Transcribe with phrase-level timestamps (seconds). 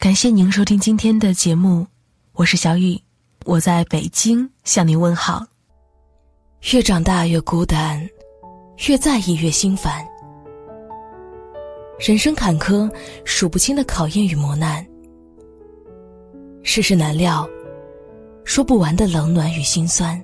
[0.00, 1.86] 感谢您收听今天的节目，
[2.32, 2.98] 我是小雨，
[3.44, 5.44] 我在北京向您问好。
[6.72, 8.08] 越长大越孤单，
[8.88, 10.02] 越在意越心烦。
[11.98, 12.90] 人生坎坷，
[13.26, 14.82] 数不清的考验与磨难，
[16.62, 17.46] 世事难料，
[18.42, 20.18] 说不完的冷暖与心酸。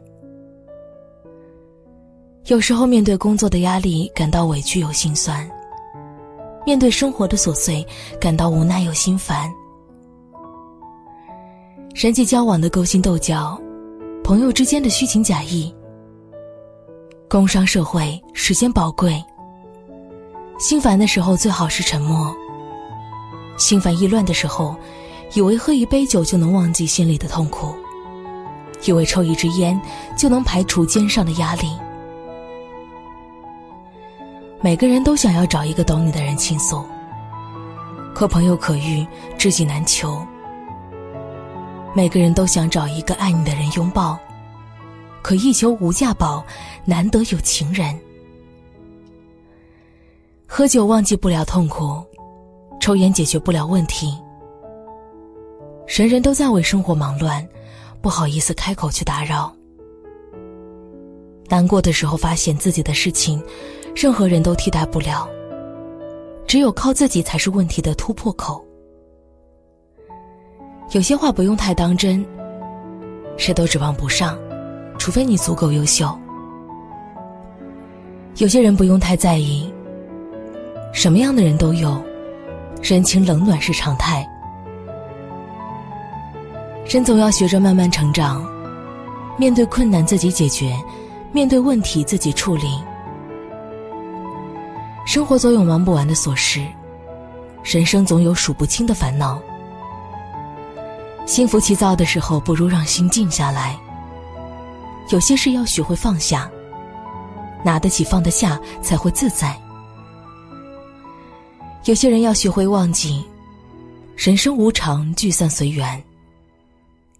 [2.46, 5.46] 有时候面对工作的压力，感到委屈又心酸；
[6.64, 7.86] 面对生活的琐碎，
[8.18, 9.52] 感到无奈又心烦。
[11.96, 13.58] 人际交往的勾心斗角，
[14.22, 15.74] 朋友之间的虚情假意，
[17.26, 19.18] 工商社会时间宝贵。
[20.58, 22.36] 心烦的时候，最好是沉默。
[23.56, 24.76] 心烦意乱的时候，
[25.32, 27.74] 以为喝一杯酒就能忘记心里的痛苦，
[28.84, 29.80] 以为抽一支烟
[30.18, 31.66] 就能排除肩上的压力。
[34.60, 36.84] 每个人都想要找一个懂你的人倾诉，
[38.14, 39.06] 可朋友可遇，
[39.38, 40.20] 知己难求。
[41.96, 44.18] 每个人都想找一个爱你的人拥抱，
[45.22, 46.44] 可一求无价宝，
[46.84, 47.98] 难得有情人。
[50.46, 52.04] 喝酒忘记不了痛苦，
[52.82, 54.14] 抽烟解决不了问题。
[55.86, 57.42] 人人都在为生活忙乱，
[58.02, 59.50] 不好意思开口去打扰。
[61.48, 63.42] 难过的时候，发现自己的事情，
[63.94, 65.26] 任何人都替代不了，
[66.46, 68.65] 只有靠自己才是问题的突破口。
[70.90, 72.24] 有些话不用太当真，
[73.36, 74.38] 谁都指望不上，
[74.98, 76.16] 除非你足够优秀。
[78.36, 79.72] 有些人不用太在意。
[80.92, 82.00] 什么样的人都有，
[82.80, 84.26] 人情冷暖是常态。
[86.88, 88.46] 人总要学着慢慢成长，
[89.36, 90.72] 面对困难自己解决，
[91.32, 92.80] 面对问题自己处理。
[95.04, 96.64] 生活总有忙不完的琐事，
[97.64, 99.42] 人生总有数不清的烦恼。
[101.26, 103.78] 心浮气躁的时候，不如让心静下来。
[105.10, 106.50] 有些事要学会放下，
[107.64, 109.60] 拿得起放得下，才会自在。
[111.84, 113.24] 有些人要学会忘记，
[114.16, 116.02] 人生无常，聚散随缘。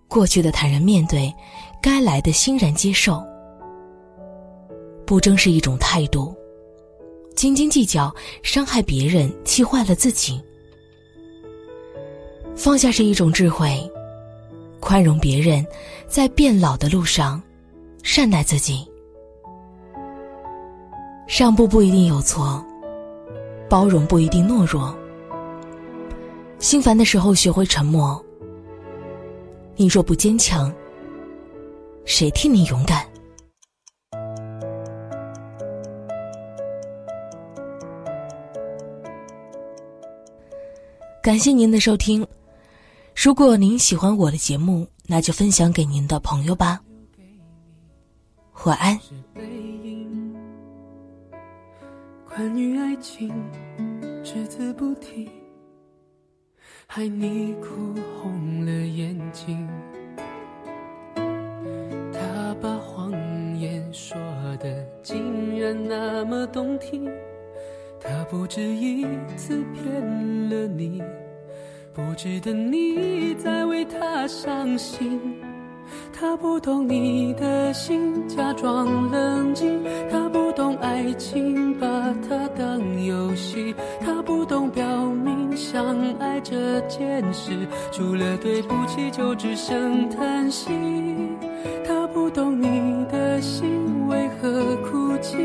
[0.09, 1.33] 过去的坦然面对，
[1.83, 3.23] 该来的欣然接受。
[5.05, 6.35] 不争是一种态度，
[7.35, 10.41] 斤斤计较伤害别人，气坏了自己。
[12.57, 13.89] 放下是一种智慧，
[14.87, 15.67] 宽容别人，
[16.07, 17.43] 在变老的路上，
[18.05, 18.89] 善待自己。
[21.27, 22.65] 让步不一定有错。
[23.69, 24.97] 包容不一定懦弱，
[26.61, 28.25] 心烦的时候学会沉默。
[29.75, 30.73] 你若不坚强，
[32.05, 33.05] 谁替你勇敢？
[41.21, 42.25] 感谢您的收听，
[43.17, 46.79] 如果您喜欢我的节目，那就分享给您的朋友吧。
[48.67, 48.97] 晚安。
[52.29, 53.33] 关于爱情，
[54.23, 55.29] 只字不提，
[56.87, 59.67] 害你哭红了眼睛。
[62.13, 63.11] 他把谎
[63.59, 64.15] 言说
[64.59, 67.11] 的竟然那么动听，
[67.99, 69.07] 他不止一
[69.37, 71.03] 次骗了你，
[71.97, 75.19] 不值得你再为他伤心。
[76.13, 79.83] 他不懂你的心，假装冷静。
[80.11, 81.87] 他不懂爱情，把
[82.29, 83.75] 它当游戏。
[83.99, 90.71] 他不懂表明相爱这件事，除了对不起就只剩叹息。
[91.87, 95.39] 他不懂你的心为何哭泣，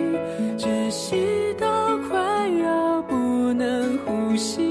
[0.57, 1.15] 窒息
[1.57, 4.70] 到快要不能呼吸。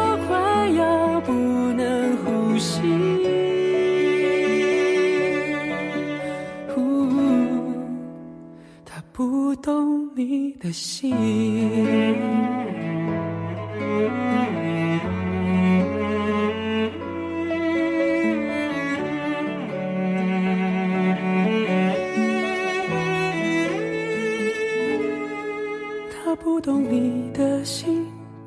[10.71, 11.15] 心。
[26.23, 28.00] 他不懂你的心，